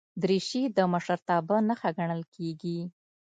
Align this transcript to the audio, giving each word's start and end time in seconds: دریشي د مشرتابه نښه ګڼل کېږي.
دریشي 0.21 0.63
د 0.77 0.79
مشرتابه 0.93 1.57
نښه 1.67 1.89
ګڼل 1.97 2.21
کېږي. 2.35 2.79